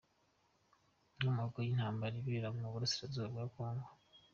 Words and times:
Inkomoko 1.15 1.57
y’intambara 1.65 2.15
ibera 2.21 2.47
mu 2.57 2.67
burasirazuba 2.73 3.27
bwa 3.51 3.53
Kongo. 3.53 3.89